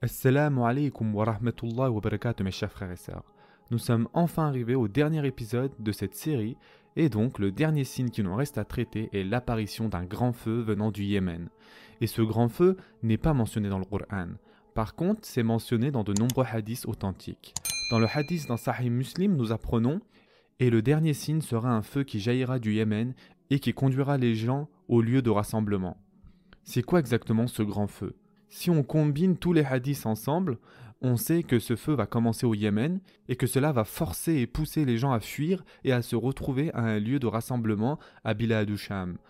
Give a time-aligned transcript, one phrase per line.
[0.00, 3.24] Assalamu alaikum wa rahmatullahi wa barakatuh mes chers frères et sœurs.
[3.72, 6.56] Nous sommes enfin arrivés au dernier épisode de cette série
[6.94, 10.60] et donc le dernier signe qui nous reste à traiter est l'apparition d'un grand feu
[10.60, 11.48] venant du Yémen.
[12.00, 14.28] Et ce grand feu n'est pas mentionné dans le Coran.
[14.72, 17.52] Par contre, c'est mentionné dans de nombreux hadiths authentiques.
[17.90, 20.00] Dans le hadith d'un Sahih Muslim, nous apprenons
[20.60, 23.14] Et le dernier signe sera un feu qui jaillira du Yémen
[23.50, 25.96] et qui conduira les gens au lieu de rassemblement.
[26.62, 28.14] C'est quoi exactement ce grand feu?
[28.48, 30.58] Si on combine tous les hadiths ensemble,
[31.00, 32.98] on sait que ce feu va commencer au Yémen
[33.28, 36.72] et que cela va forcer et pousser les gens à fuir et à se retrouver
[36.74, 38.68] à un lieu de rassemblement à Bilad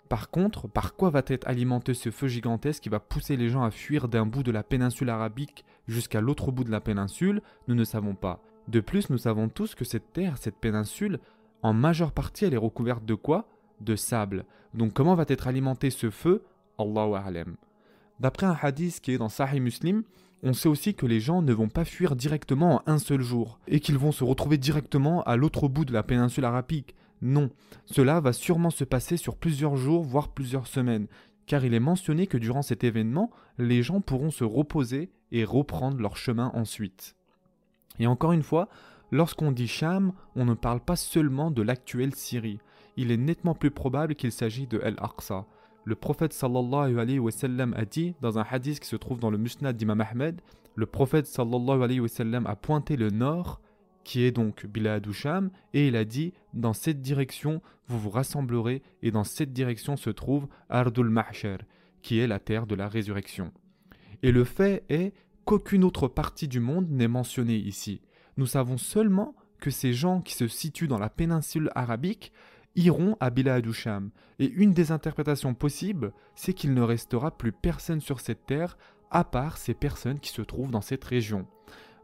[0.09, 3.63] Par contre, par quoi va être alimenté ce feu gigantesque qui va pousser les gens
[3.63, 7.41] à fuir d'un bout de la péninsule arabique jusqu'à l'autre bout de la péninsule?
[7.67, 8.41] Nous ne savons pas.
[8.67, 11.19] De plus, nous savons tous que cette terre, cette péninsule,
[11.61, 13.47] en majeure partie, elle est recouverte de quoi?
[13.81, 14.45] De sable.
[14.73, 16.43] Donc comment va être alimenté ce feu?
[16.79, 17.57] Allahu a'lam.
[18.19, 20.03] D'après un hadith qui est dans Sahih Muslim,
[20.43, 23.59] on sait aussi que les gens ne vont pas fuir directement en un seul jour,
[23.67, 26.95] et qu'ils vont se retrouver directement à l'autre bout de la péninsule arabique.
[27.21, 27.49] Non,
[27.85, 31.07] cela va sûrement se passer sur plusieurs jours, voire plusieurs semaines,
[31.45, 35.99] car il est mentionné que durant cet événement, les gens pourront se reposer et reprendre
[35.99, 37.15] leur chemin ensuite.
[37.99, 38.69] Et encore une fois,
[39.11, 42.59] lorsqu'on dit Sham, on ne parle pas seulement de l'actuelle Syrie.
[42.95, 45.45] Il est nettement plus probable qu'il s'agit de El-Aqsa.
[45.85, 47.31] Le prophète sallallahu alayhi wa
[47.75, 50.41] a dit dans un hadith qui se trouve dans le Musnad d'Imam Ahmed,
[50.75, 52.07] le prophète sallallahu alayhi wa
[52.45, 53.61] a pointé le nord,
[54.03, 58.83] qui est donc Bilad Sham, et il a dit dans cette direction vous vous rassemblerez,
[59.01, 61.57] et dans cette direction se trouve Ardul Mahshar,
[62.01, 63.51] qui est la terre de la résurrection.
[64.21, 65.13] Et le fait est
[65.45, 68.01] qu'aucune autre partie du monde n'est mentionnée ici.
[68.37, 72.31] Nous savons seulement que ces gens qui se situent dans la péninsule arabique
[72.79, 73.59] iront à Bila
[74.39, 78.77] Et une des interprétations possibles, c'est qu'il ne restera plus personne sur cette terre
[79.11, 81.47] à part ces personnes qui se trouvent dans cette région.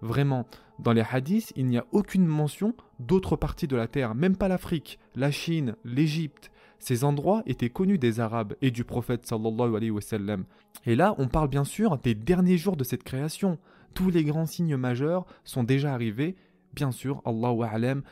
[0.01, 0.45] Vraiment,
[0.79, 4.47] dans les hadiths, il n'y a aucune mention d'autres parties de la terre, même pas
[4.47, 6.51] l'Afrique, la Chine, l'Égypte.
[6.79, 10.45] Ces endroits étaient connus des Arabes et du prophète sallallahu alayhi wa sallam.
[10.85, 13.57] Et là, on parle bien sûr des derniers jours de cette création.
[13.93, 16.35] Tous les grands signes majeurs sont déjà arrivés.
[16.73, 18.03] Bien sûr, Allahu a'lam,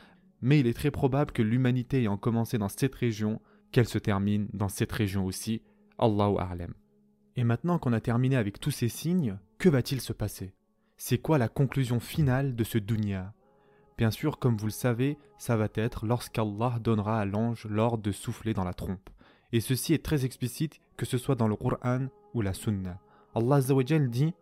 [0.44, 3.40] mais il est très probable que l'humanité ayant commencé dans cette région,
[3.72, 5.62] qu'elle se termine dans cette région aussi.
[5.98, 6.74] Allahu A'lam.
[7.36, 10.52] Et maintenant qu'on a terminé avec tous ces signes, que va-t-il se passer?
[10.98, 13.32] C'est quoi la conclusion finale de ce dunya?
[13.96, 18.12] Bien sûr, comme vous le savez, ça va être lorsqu'Allah donnera à l'ange l'ordre de
[18.12, 19.08] souffler dans la trompe.
[19.52, 23.00] Et ceci est très explicite, que ce soit dans le Qur'an ou la Sunna.
[23.34, 23.60] Allah
[24.08, 24.34] dit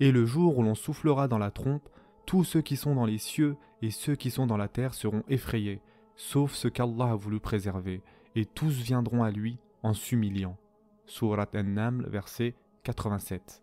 [0.00, 1.90] Et le jour où l'on soufflera dans la trompe,
[2.26, 5.22] tous ceux qui sont dans les cieux et ceux qui sont dans la terre seront
[5.28, 5.80] effrayés,
[6.16, 8.02] sauf ceux qu'Allah a voulu préserver,
[8.34, 10.56] et tous viendront à lui en s'humiliant.
[11.06, 12.54] Surat An-Naml, verset
[12.84, 13.62] 87.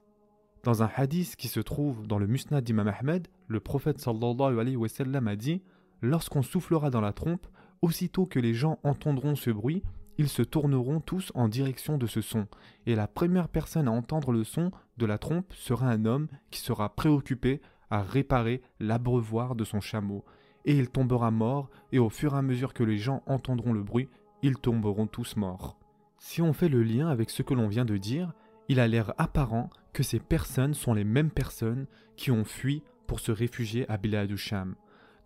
[0.63, 4.75] Dans un hadith qui se trouve dans le Musnad d'Imam Ahmed, le prophète sallallahu alayhi
[4.75, 5.61] wa sallam a dit
[6.01, 7.47] Lorsqu'on soufflera dans la trompe,
[7.81, 9.83] aussitôt que les gens entendront ce bruit,
[10.17, 12.47] ils se tourneront tous en direction de ce son,
[12.85, 16.59] et la première personne à entendre le son de la trompe sera un homme qui
[16.59, 17.61] sera préoccupé
[17.91, 20.23] à réparer l'abreuvoir de son chameau,
[20.65, 23.83] et il tombera mort, et au fur et à mesure que les gens entendront le
[23.83, 24.09] bruit,
[24.41, 25.77] ils tomberont tous morts.
[26.17, 28.33] Si on fait le lien avec ce que l'on vient de dire,
[28.69, 33.19] il a l'air apparent que ces personnes sont les mêmes personnes qui ont fui pour
[33.19, 34.75] se réfugier à Bilad Sham.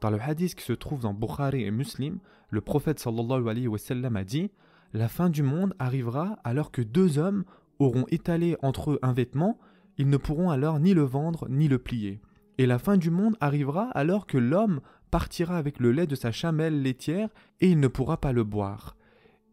[0.01, 3.77] Dans le hadith qui se trouve dans Bukhari et Muslim, le prophète sallallahu alayhi wa
[3.77, 4.51] sallam a dit
[4.93, 7.43] La fin du monde arrivera alors que deux hommes
[7.79, 9.57] auront étalé entre eux un vêtement,
[9.97, 12.21] ils ne pourront alors ni le vendre ni le plier.
[12.57, 16.31] Et la fin du monde arrivera alors que l'homme partira avec le lait de sa
[16.31, 17.29] chamelle laitière
[17.61, 18.95] et il ne pourra pas le boire.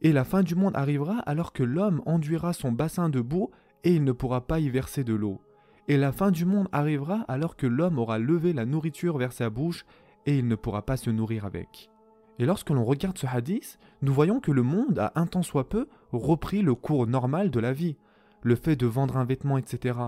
[0.02, 3.50] Et la fin du monde arrivera alors que l'homme enduira son bassin de boue
[3.84, 5.40] et il ne pourra pas y verser de l'eau.
[5.88, 9.50] Et la fin du monde arrivera alors que l'homme aura levé la nourriture vers sa
[9.50, 9.84] bouche
[10.26, 11.90] et il ne pourra pas se nourrir avec.
[12.38, 15.68] Et lorsque l'on regarde ce hadith, nous voyons que le monde a un temps soit
[15.68, 17.96] peu repris le cours normal de la vie,
[18.42, 19.98] le fait de vendre un vêtement, etc.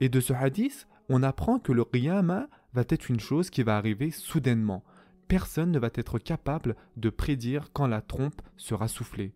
[0.00, 3.76] Et de ce hadith, on apprend que le Qiyamah va être une chose qui va
[3.76, 4.84] arriver soudainement.
[5.26, 9.34] Personne ne va être capable de prédire quand la trompe sera soufflée.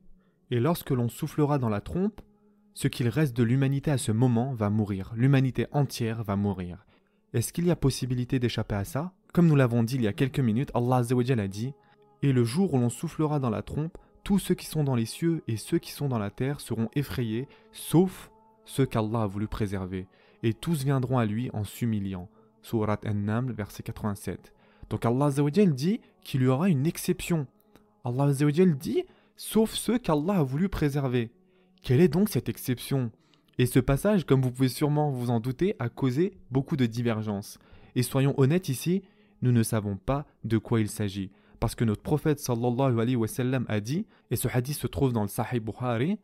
[0.52, 2.20] Et lorsque l'on soufflera dans la trompe,
[2.74, 5.12] ce qu'il reste de l'humanité à ce moment va mourir.
[5.16, 6.86] L'humanité entière va mourir.
[7.32, 9.12] Est-ce qu'il y a possibilité d'échapper à ça?
[9.32, 11.74] Comme nous l'avons dit il y a quelques minutes, Allah a dit
[12.22, 15.06] Et le jour où l'on soufflera dans la trompe, tous ceux qui sont dans les
[15.06, 18.30] cieux et ceux qui sont dans la terre seront effrayés, sauf
[18.64, 20.06] ceux qu'Allah a voulu préserver
[20.44, 22.28] et tous viendront à lui en s'humiliant.
[22.60, 24.52] Surat An-Naml, verset 87.
[24.90, 27.46] Donc Allah dit qu'il y aura une exception.
[28.04, 29.04] Allah dit
[29.36, 31.30] sauf ceux qu'Allah a voulu préserver.
[31.82, 33.10] Quelle est donc cette exception?
[33.58, 37.58] Et ce passage, comme vous pouvez sûrement vous en douter, a causé beaucoup de divergences.
[37.94, 39.02] Et soyons honnêtes ici,
[39.40, 41.30] nous ne savons pas de quoi il s'agit.
[41.58, 45.14] Parce que notre prophète sallallahu alayhi wa sallam a dit, et ce hadith se trouve
[45.14, 46.18] dans le Sahih Bukhari,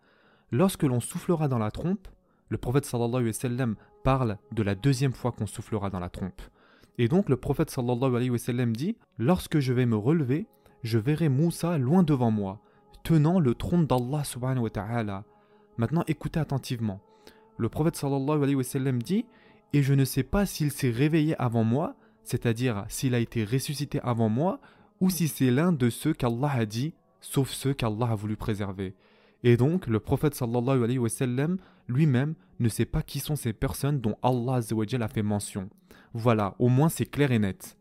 [0.51, 2.09] lorsque l'on soufflera dans la trompe,
[2.51, 6.09] le prophète sallallahu alayhi wa sallam parle de la deuxième fois qu'on soufflera dans la
[6.09, 6.43] trompe.
[6.99, 10.47] Et donc le prophète sallallahu alayhi wa sallam dit, lorsque je vais me relever,
[10.83, 12.61] je verrai Moussa loin devant moi,
[13.05, 15.25] tenant le trône d'Allah subhanahu wa ta'ala.
[15.79, 17.01] Maintenant écoutez attentivement.
[17.57, 19.27] Le prophète sallallahu alayhi wa sallam dit,
[19.73, 21.95] et je ne sais pas s'il s'est réveillé avant moi,
[22.25, 24.61] c'est-à-dire s'il a été ressuscité avant moi,
[25.01, 28.95] ou si c'est l'un de ceux qu'Allah a dit, sauf ceux qu'Allah a voulu préserver.
[29.43, 31.59] Et donc, le prophète sallallahu alayhi wa sallam
[31.89, 35.71] lui-même ne sait pas qui sont ces personnes dont Allah a fait mention.
[36.13, 37.77] Voilà, au moins c'est clair et net.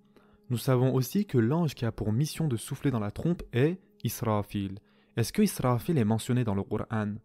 [0.50, 3.80] Nous savons aussi que l'ange qui a pour mission de souffler dans la trompe est
[4.04, 4.80] Israfil.
[5.18, 7.16] Est-ce que Israfil est mentionné dans le Coran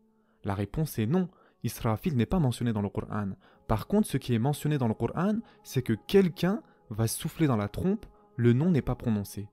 [0.45, 1.29] La réponse est non.
[1.63, 3.31] Israfil n'est pas mentionné dans le Coran.
[3.67, 7.57] Par contre, ce qui est mentionné dans le Coran, c'est que quelqu'un va souffler dans
[7.57, 8.05] la trompe,
[8.37, 9.49] le nom n'est pas prononcé.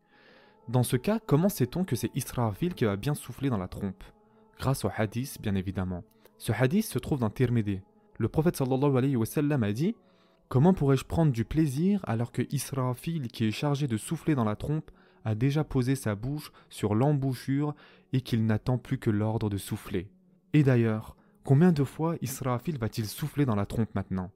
[0.67, 4.03] Dans ce cas, comment sait-on que c'est Israfil qui va bien souffler dans la trompe?
[4.61, 6.03] Grâce au hadith, bien évidemment.
[6.37, 7.79] Ce hadith se trouve dans Tirmidhi.
[8.19, 9.95] Le prophète sallallahu alayhi wa sallam a dit
[10.49, 14.55] Comment pourrais-je prendre du plaisir alors que Israfil, qui est chargé de souffler dans la
[14.55, 14.91] trompe,
[15.25, 17.73] a déjà posé sa bouche sur l'embouchure
[18.13, 20.11] et qu'il n'attend plus que l'ordre de souffler?
[20.53, 24.29] Et d'ailleurs, combien de fois Israfil va-t-il souffler dans la trompe maintenant?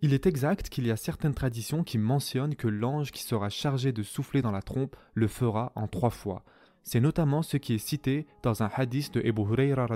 [0.00, 3.92] Il est exact qu'il y a certaines traditions qui mentionnent que l'ange qui sera chargé
[3.92, 6.42] de souffler dans la trompe le fera en trois fois.
[6.90, 9.86] C'est notamment ce qui est cité dans un hadith de Ebu Hurayra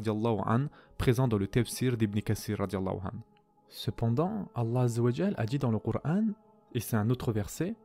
[0.46, 0.66] an,
[0.98, 3.00] présent dans le tafsir d'Ibn Kassir an.
[3.70, 4.86] Cependant, Allah
[5.38, 6.24] a dit dans le Coran,
[6.74, 7.76] et c'est un autre verset,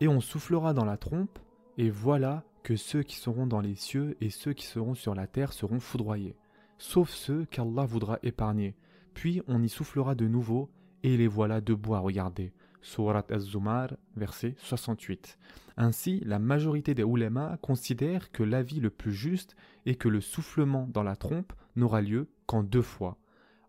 [0.00, 1.38] Et on soufflera dans la trompe,
[1.76, 5.26] et voilà que ceux qui seront dans les cieux et ceux qui seront sur la
[5.26, 6.34] terre seront foudroyés,
[6.78, 8.74] sauf ceux qu'Allah voudra épargner.
[9.12, 10.70] Puis on y soufflera de nouveau,
[11.02, 12.54] et les voilà debout à regarder.
[12.82, 15.38] Surat Az-Zumar, verset 68.
[15.76, 19.56] Ainsi, la majorité des oulémas considèrent que l'avis le plus juste
[19.86, 23.16] est que le soufflement dans la trompe n'aura lieu qu'en deux fois.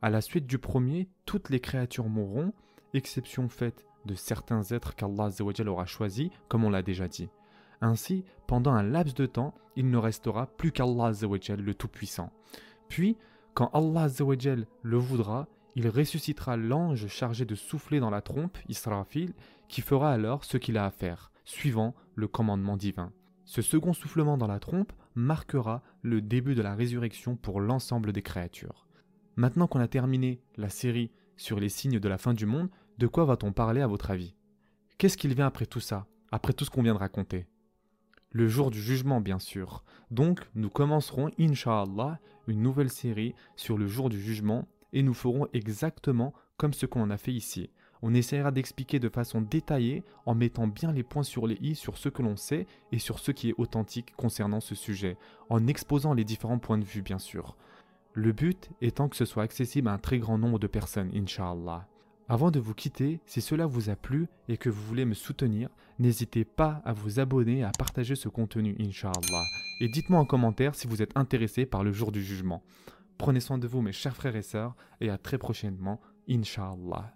[0.02, 2.54] À la suite du premier, toutes les créatures mourront,
[2.94, 5.30] exception faite de certains êtres qu'Allah
[5.68, 7.30] aura choisis, comme on l'a déjà dit.
[7.82, 12.32] Ainsi, pendant un laps de temps, il ne restera plus qu'Allah le Tout-Puissant.
[12.90, 13.18] Puis,
[13.54, 14.08] quand Allah
[14.84, 19.34] le voudra, il ressuscitera l'ange chargé de souffler dans la trompe, Israfil,
[19.68, 23.12] qui fera alors ce qu'il a à faire, suivant le commandement divin.
[23.46, 28.22] Ce second soufflement dans la trompe marquera le début de la résurrection pour l'ensemble des
[28.22, 28.88] créatures.
[29.36, 33.08] Maintenant qu'on a terminé la série sur les signes de la fin du monde, de
[33.08, 34.36] quoi va-t-on parler à votre avis?
[34.98, 37.48] Qu'est-ce qu'il vient après tout ça, après tout ce qu'on vient de raconter?
[38.30, 39.84] Le jour du jugement, bien sûr.
[40.12, 45.48] Donc, nous commencerons, inshallah, une nouvelle série sur le jour du jugement et nous ferons
[45.54, 47.70] exactement comme ce qu'on a fait ici.
[48.04, 51.98] On essaiera d'expliquer de façon détaillée en mettant bien les points sur les i sur
[51.98, 55.18] ce que l'on sait et sur ce qui est authentique concernant ce sujet,
[55.50, 57.56] en exposant les différents points de vue bien sûr.
[58.14, 61.88] Le but étant que ce soit accessible à un très grand nombre de personnes, inshallah.
[62.28, 65.70] Avant de vous quitter, si cela vous a plu et que vous voulez me soutenir,
[66.00, 69.44] n'hésitez pas à vous abonner et à partager ce contenu, inshallah.
[69.80, 72.64] Et dites-moi en commentaire si vous êtes intéressé par le jour du jugement.
[73.22, 77.14] Prenez soin de vous mes chers frères et sœurs et à très prochainement, Inch'Allah.